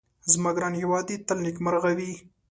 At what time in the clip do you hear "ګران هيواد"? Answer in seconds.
0.57-1.03